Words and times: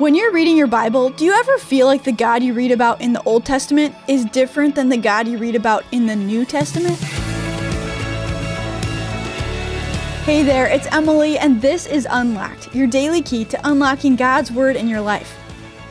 When 0.00 0.14
you're 0.14 0.32
reading 0.32 0.56
your 0.56 0.66
Bible, 0.66 1.10
do 1.10 1.26
you 1.26 1.34
ever 1.34 1.58
feel 1.58 1.86
like 1.86 2.04
the 2.04 2.10
God 2.10 2.42
you 2.42 2.54
read 2.54 2.72
about 2.72 3.02
in 3.02 3.12
the 3.12 3.22
Old 3.24 3.44
Testament 3.44 3.94
is 4.08 4.24
different 4.24 4.74
than 4.74 4.88
the 4.88 4.96
God 4.96 5.28
you 5.28 5.36
read 5.36 5.54
about 5.54 5.84
in 5.92 6.06
the 6.06 6.16
New 6.16 6.46
Testament? 6.46 6.96
Hey 10.24 10.42
there, 10.42 10.64
it's 10.68 10.86
Emily, 10.86 11.36
and 11.36 11.60
this 11.60 11.84
is 11.84 12.08
Unlocked, 12.10 12.74
your 12.74 12.86
daily 12.86 13.20
key 13.20 13.44
to 13.44 13.60
unlocking 13.68 14.16
God's 14.16 14.50
Word 14.50 14.74
in 14.74 14.88
your 14.88 15.02
life. 15.02 15.36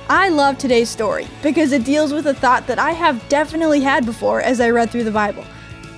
I 0.10 0.30
love 0.30 0.57
today's 0.57 0.89
story 0.89 1.28
because 1.44 1.71
it 1.71 1.86
deals 1.86 2.12
with 2.12 2.26
a 2.26 2.34
thought 2.34 2.66
that 2.66 2.80
I 2.80 2.94
have 2.94 3.30
definitely 3.30 3.82
had 3.82 4.07
before 4.07 4.41
as 4.41 4.60
I 4.60 4.71
read 4.71 4.89
through 4.89 5.04
the 5.04 5.12
Bible. 5.12 5.46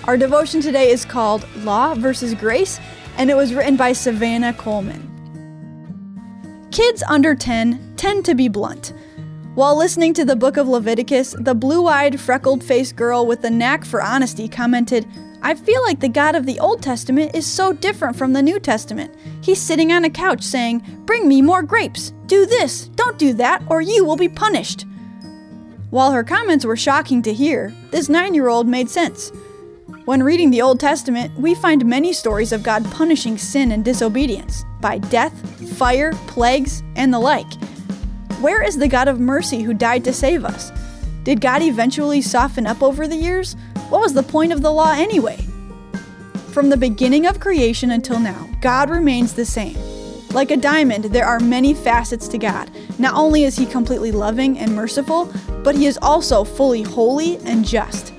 Our 0.04 0.18
devotion 0.18 0.60
today 0.60 0.90
is 0.90 1.06
called 1.06 1.48
Law 1.60 1.96
versus 1.96 2.34
Grace, 2.34 2.78
and 3.16 3.32
it 3.32 3.38
was 3.38 3.54
written 3.54 3.78
by 3.78 3.94
Savannah 3.94 4.54
Coleman. 4.54 5.08
Kids 6.72 7.04
under 7.08 7.36
10 7.36 7.91
tend 8.02 8.26
to 8.26 8.34
be 8.34 8.48
blunt. 8.48 8.94
While 9.54 9.78
listening 9.78 10.16
to 10.16 10.26
the 10.26 10.36
book 10.36 10.58
of 10.58 10.68
Leviticus, 10.68 11.36
the 11.38 11.54
blue 11.54 11.86
eyed, 11.86 12.20
freckled 12.20 12.64
faced 12.64 12.96
girl 12.96 13.28
with 13.28 13.44
the 13.44 13.50
knack 13.52 13.86
for 13.86 14.02
honesty 14.02 14.48
commented, 14.48 15.06
I 15.44 15.54
feel 15.54 15.84
like 15.84 16.00
the 16.00 16.10
God 16.10 16.34
of 16.34 16.48
the 16.48 16.60
Old 16.60 16.82
Testament 16.82 17.36
is 17.36 17.46
so 17.46 17.74
different 17.74 18.16
from 18.16 18.34
the 18.34 18.42
New 18.42 18.60
Testament. 18.60 19.14
He's 19.42 19.62
sitting 19.62 19.92
on 19.92 20.04
a 20.04 20.10
couch 20.10 20.42
saying, 20.42 20.82
Bring 21.06 21.28
me 21.28 21.44
more 21.44 21.62
grapes, 21.62 22.12
do 22.26 22.48
this, 22.48 22.88
don't 22.96 23.20
do 23.20 23.34
that, 23.34 23.62
or 23.68 23.82
you 23.82 24.04
will 24.04 24.16
be 24.16 24.30
punished. 24.30 24.88
While 25.92 26.12
her 26.12 26.24
comments 26.24 26.66
were 26.66 26.76
shocking 26.76 27.22
to 27.22 27.34
hear, 27.34 27.72
this 27.92 28.10
nine 28.10 28.34
year 28.34 28.48
old 28.48 28.68
made 28.68 28.90
sense. 28.90 29.32
When 30.06 30.24
reading 30.24 30.50
the 30.50 30.64
Old 30.64 30.80
Testament, 30.80 31.40
we 31.40 31.54
find 31.54 31.86
many 31.86 32.14
stories 32.14 32.52
of 32.52 32.64
God 32.64 32.84
punishing 32.90 33.38
sin 33.38 33.72
and 33.72 33.86
disobedience 33.86 34.66
by 34.80 34.98
death, 34.98 35.38
fire, 35.78 36.14
plagues, 36.26 36.82
and 36.96 37.14
the 37.14 37.20
like. 37.20 37.46
Where 38.42 38.64
is 38.64 38.80
the 38.80 38.88
God 38.88 39.08
of 39.08 39.20
mercy 39.20 39.62
who 39.62 39.72
died 39.76 40.04
to 40.06 40.12
save 40.12 40.44
us? 40.44 40.72
Did 41.24 41.42
God 41.42 41.62
eventually 41.62 42.24
soften 42.24 42.66
up 42.66 42.82
over 42.82 43.08
the 43.08 43.16
years? 43.16 43.56
What 43.90 44.02
was 44.02 44.16
the 44.16 44.24
point 44.24 44.52
of 44.52 44.64
the 44.64 44.72
law 44.72 44.94
anyway? 44.94 45.46
From 46.52 46.70
the 46.70 46.76
beginning 46.76 47.28
of 47.28 47.40
creation 47.40 47.92
until 47.92 48.20
now, 48.20 48.50
God 48.60 48.90
remains 48.90 49.34
the 49.34 49.46
same. 49.46 49.78
Like 50.32 50.50
a 50.50 50.58
diamond, 50.58 51.04
there 51.06 51.28
are 51.28 51.40
many 51.40 51.76
facets 51.76 52.28
to 52.30 52.40
God. 52.40 52.72
Not 52.98 53.14
only 53.14 53.44
is 53.44 53.56
He 53.56 53.68
completely 53.68 54.12
loving 54.12 54.58
and 54.58 54.76
merciful, 54.76 55.32
but 55.64 55.76
He 55.76 55.86
is 55.86 56.00
also 56.02 56.44
fully 56.44 56.82
holy 56.82 57.38
and 57.46 57.64
just. 57.64 58.12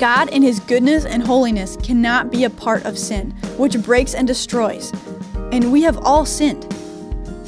God, 0.00 0.30
in 0.30 0.42
His 0.42 0.58
goodness 0.58 1.04
and 1.04 1.24
holiness, 1.24 1.76
cannot 1.76 2.32
be 2.32 2.42
a 2.42 2.50
part 2.50 2.84
of 2.84 2.98
sin, 2.98 3.30
which 3.56 3.80
breaks 3.84 4.14
and 4.14 4.26
destroys. 4.26 4.92
And 5.52 5.70
we 5.70 5.82
have 5.82 5.98
all 5.98 6.26
sinned. 6.26 6.73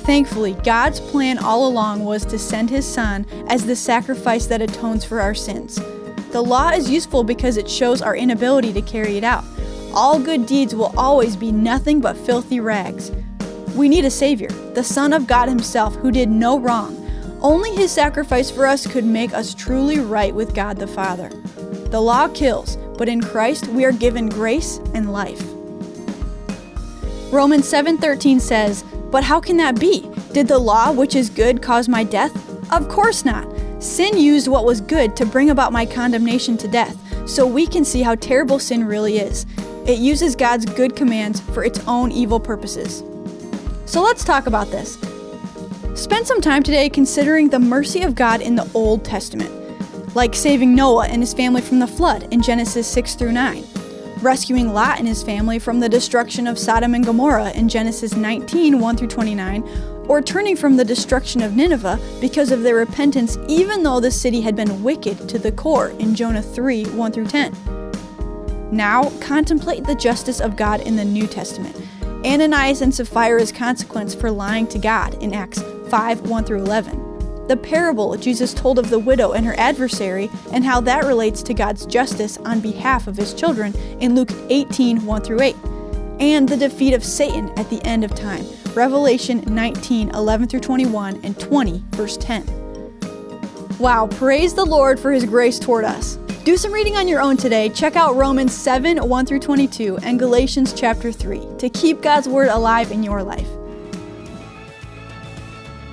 Thankfully, 0.07 0.55
God's 0.63 1.01
plan 1.01 1.37
all 1.37 1.67
along 1.67 2.05
was 2.05 2.25
to 2.27 2.39
send 2.39 2.71
His 2.71 2.87
Son 2.87 3.27
as 3.49 3.67
the 3.67 3.75
sacrifice 3.75 4.47
that 4.47 4.63
atones 4.63 5.05
for 5.05 5.21
our 5.21 5.35
sins. 5.35 5.81
The 6.31 6.41
law 6.41 6.71
is 6.71 6.89
useful 6.89 7.25
because 7.25 7.57
it 7.57 7.69
shows 7.69 8.01
our 8.01 8.15
inability 8.15 8.73
to 8.75 8.83
carry 8.83 9.17
it 9.17 9.25
out. 9.25 9.45
All 9.93 10.21
good 10.21 10.47
deeds 10.47 10.77
will 10.77 10.95
always 10.97 11.35
be 11.35 11.51
nothing 11.51 12.01
but 12.01 12.17
filthy 12.17 12.61
rags. 12.61 13.11
We 13.75 13.89
need 13.89 14.05
a 14.05 14.11
Savior, 14.11 14.51
the 14.75 14.85
Son 14.85 15.13
of 15.13 15.27
God 15.27 15.49
Himself, 15.49 15.97
who 15.97 16.13
did 16.13 16.29
no 16.29 16.57
wrong. 16.57 16.95
Only 17.43 17.75
His 17.75 17.91
sacrifice 17.91 18.49
for 18.49 18.65
us 18.65 18.87
could 18.87 19.05
make 19.05 19.35
us 19.35 19.55
truly 19.55 19.99
right 19.99 20.33
with 20.33 20.55
God 20.55 20.77
the 20.77 20.87
Father. 20.87 21.31
The 21.91 22.01
law 22.01 22.29
kills, 22.29 22.77
but 22.97 23.09
in 23.09 23.21
Christ 23.21 23.67
we 23.67 23.85
are 23.85 23.91
given 23.91 24.29
grace 24.29 24.79
and 24.95 25.13
life. 25.13 25.43
Romans 27.33 27.69
7:13 27.69 28.41
says, 28.41 28.85
"But 29.17 29.25
how 29.25 29.41
can 29.41 29.57
that 29.57 29.81
be? 29.81 30.07
Did 30.35 30.47
the 30.47 30.59
law, 30.59 30.93
which 30.93 31.15
is 31.15 31.31
good, 31.31 31.63
cause 31.63 31.89
my 31.89 32.05
death? 32.05 32.35
Of 32.71 32.87
course 32.91 33.25
not. 33.25 33.49
Sin 33.79 34.19
used 34.19 34.47
what 34.47 34.67
was 34.67 34.83
good 34.83 35.17
to 35.17 35.25
bring 35.25 35.49
about 35.49 35.73
my 35.73 35.87
condemnation 35.87 36.59
to 36.59 36.69
death, 36.69 36.95
so 37.25 37.47
we 37.47 37.67
can 37.67 37.83
see 37.83 38.03
how 38.03 38.17
terrible 38.17 38.59
sin 38.59 38.85
really 38.85 39.17
is. 39.17 39.47
It 39.87 40.01
uses 40.01 40.37
God's 40.37 40.67
good 40.67 40.95
commands 40.95 41.41
for 41.41 41.65
its 41.65 41.81
own 41.89 42.13
evil 42.13 42.39
purposes." 42.39 43.03
So 43.87 44.03
let's 44.03 44.23
talk 44.23 44.47
about 44.47 44.71
this. 44.71 44.99
Spend 45.95 46.27
some 46.27 46.43
time 46.43 46.63
today 46.63 46.91
considering 46.91 47.49
the 47.49 47.59
mercy 47.59 48.03
of 48.03 48.15
God 48.15 48.43
in 48.43 48.55
the 48.55 48.69
Old 48.75 49.03
Testament 49.03 49.51
like 50.15 50.35
saving 50.35 50.75
Noah 50.75 51.07
and 51.07 51.23
his 51.23 51.33
family 51.33 51.63
from 51.63 51.79
the 51.79 51.87
flood 51.87 52.29
in 52.31 52.43
Genesis 52.43 52.87
6 52.87 53.15
through 53.15 53.33
9, 53.33 53.65
rescuing 54.23 54.73
Lot 54.73 54.99
and 54.99 55.07
his 55.07 55.23
family 55.23 55.59
from 55.59 55.81
the 55.81 55.89
destruction 55.89 56.47
of 56.47 56.59
Sodom 56.59 56.95
and 56.95 57.05
Gomorrah 57.05 57.51
in 57.53 57.69
Genesis 57.69 58.15
19 58.15 58.81
1 58.81 58.97
through 58.97 59.09
29, 59.09 59.63
or 60.09 60.23
turning 60.23 60.57
from 60.57 60.77
the 60.77 60.85
destruction 60.85 61.43
of 61.43 61.57
Nineveh 61.57 61.99
because 62.21 62.51
of 62.51 62.63
their 62.63 62.77
repentance, 62.77 63.37
even 63.49 63.83
though 63.83 64.01
the 64.01 64.11
city 64.11 64.41
had 64.41 64.57
been 64.57 64.83
wicked 64.83 65.29
to 65.29 65.39
the 65.39 65.53
core 65.53 65.91
in 65.99 66.15
Jonah 66.15 66.43
3 66.43 66.85
1 66.85 67.13
through 67.13 67.27
10. 67.27 67.55
Now, 68.73 69.11
contemplate 69.21 69.85
the 69.85 69.95
justice 69.95 70.41
of 70.41 70.57
God 70.57 70.81
in 70.81 70.97
the 70.97 71.05
New 71.05 71.27
Testament. 71.27 71.77
Ananias 72.25 72.83
and 72.83 72.93
Sapphira's 72.93 73.53
consequence 73.53 74.15
for 74.15 74.31
lying 74.31 74.67
to 74.69 74.79
God 74.79 75.15
in 75.23 75.33
Acts 75.33 75.63
5 75.89 76.29
1 76.29 76.45
through 76.45 76.63
11 76.63 77.06
the 77.49 77.57
parable 77.57 78.17
Jesus 78.17 78.53
told 78.53 78.79
of 78.79 78.91
the 78.91 78.99
widow 78.99 79.33
and 79.33 79.47
her 79.47 79.55
adversary, 79.59 80.31
and 80.53 80.65
how 80.65 80.81
that 80.83 81.05
relates 81.05 81.43
to 81.45 81.55
God's 81.55 81.87
justice 81.87 82.39
on 82.39 82.61
behalf 82.61 83.07
of 83.07 83.17
his 83.17 83.35
children 83.35 83.75
in 84.01 84.15
Luke 84.15 84.33
18 84.51 85.05
1 85.05 85.23
through 85.23 85.43
8, 85.43 85.57
and 86.21 86.49
the 86.49 86.57
defeat 86.57 86.95
of 86.95 87.05
Satan 87.05 87.51
at 87.59 87.69
the 87.71 87.83
end 87.85 88.05
of 88.05 88.15
time, 88.15 88.45
Revelation 88.75 89.45
19 89.47 90.11
11 90.11 90.49
through 90.49 90.61
21 90.61 91.21
and 91.23 91.39
20, 91.39 91.85
verse 91.91 92.17
10. 92.17 92.45
Wow, 93.79 94.07
praise 94.07 94.55
the 94.55 94.65
Lord 94.65 94.99
for 94.99 95.13
his 95.13 95.25
grace 95.25 95.59
toward 95.59 95.85
us. 95.85 96.17
Do 96.47 96.57
some 96.57 96.73
reading 96.73 96.97
on 96.97 97.09
your 97.09 97.21
own 97.21 97.37
today. 97.37 97.69
Check 97.69 97.97
out 97.97 98.15
Romans 98.15 98.55
7 98.55 98.99
1 98.99 99.27
through 99.27 99.41
22 99.41 99.99
and 100.05 100.19
Galatians 100.19 100.73
chapter 100.73 101.11
3 101.11 101.45
to 101.59 101.69
keep 101.69 102.01
God's 102.01 102.29
word 102.29 102.49
alive 102.49 102.93
in 102.93 103.03
your 103.03 103.23
life. 103.23 103.49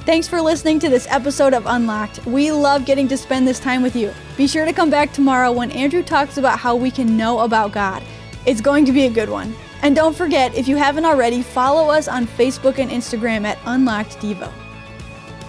Thanks 0.06 0.28
for 0.28 0.42
listening 0.42 0.80
to 0.80 0.90
this 0.90 1.08
episode 1.10 1.54
of 1.54 1.66
Unlocked. 1.66 2.26
We 2.26 2.52
love 2.52 2.84
getting 2.84 3.08
to 3.08 3.16
spend 3.16 3.48
this 3.48 3.58
time 3.58 3.82
with 3.82 3.96
you. 3.96 4.14
Be 4.36 4.48
sure 4.48 4.66
to 4.66 4.74
come 4.74 4.90
back 4.90 5.14
tomorrow 5.14 5.50
when 5.50 5.72
Andrew 5.72 6.04
talks 6.04 6.38
about 6.38 6.60
how 6.60 6.76
we 6.76 6.92
can 6.92 7.16
know 7.16 7.40
about 7.40 7.72
God. 7.72 8.04
It's 8.46 8.60
going 8.60 8.84
to 8.84 8.92
be 8.92 9.06
a 9.06 9.10
good 9.10 9.30
one. 9.30 9.56
And 9.82 9.96
don't 9.96 10.14
forget, 10.14 10.54
if 10.56 10.68
you 10.68 10.76
haven't 10.76 11.06
already, 11.06 11.42
follow 11.42 11.90
us 11.90 12.10
on 12.10 12.28
Facebook 12.28 12.80
and 12.80 12.92
Instagram 12.92 13.46
at 13.46 13.58
Unlocked 13.66 14.18
Devo. 14.20 14.52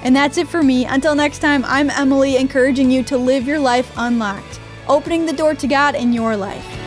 And 0.05 0.15
that's 0.15 0.39
it 0.39 0.47
for 0.47 0.63
me. 0.63 0.85
Until 0.85 1.17
next 1.17 1.41
time, 1.41 1.65
I'm 1.67 1.91
Emily, 1.91 2.37
encouraging 2.37 2.93
you 2.93 3.03
to 3.05 3.19
live 3.19 3.49
your 3.49 3.59
life 3.59 3.93
unlocked, 3.97 4.61
opening 4.87 5.27
the 5.27 5.33
door 5.33 5.57
to 5.57 5.67
God 5.67 5.97
in 5.97 6.13
your 6.13 6.37
life. 6.37 6.84